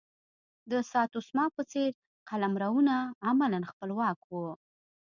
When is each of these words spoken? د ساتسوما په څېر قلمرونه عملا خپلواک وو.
د 0.71 0.73
ساتسوما 0.91 1.45
په 1.55 1.61
څېر 1.71 1.89
قلمرونه 2.29 2.95
عملا 3.29 3.59
خپلواک 3.71 4.19
وو. 4.25 4.47